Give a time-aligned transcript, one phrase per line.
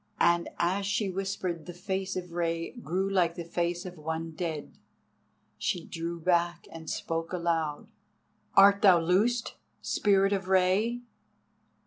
[0.19, 4.79] And as she whispered the face of Rei grew like the face of one dead.
[5.59, 7.85] She drew back and spoke aloud:
[8.55, 11.01] "Art thou loosed, Spirit of Rei?"